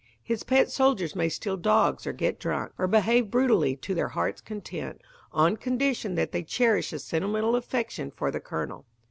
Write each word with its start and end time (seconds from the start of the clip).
His 0.23 0.41
pet 0.41 0.71
soldiers 0.71 1.15
may 1.15 1.29
steal 1.29 1.57
dogs 1.57 2.07
or 2.07 2.11
get 2.11 2.39
drunk, 2.39 2.71
or 2.79 2.87
behave 2.87 3.29
brutally 3.29 3.75
to 3.75 3.93
their 3.93 4.07
heart's 4.07 4.41
content, 4.41 4.99
on 5.31 5.57
condition 5.57 6.15
that 6.15 6.31
they 6.31 6.41
cherish 6.41 6.91
a 6.91 6.97
sentimental 6.97 7.55
affection 7.55 8.09
for 8.09 8.31
the 8.31 8.39
Colonel. 8.39 8.87